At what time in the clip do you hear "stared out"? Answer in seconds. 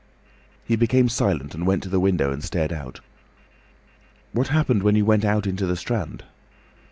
2.43-3.01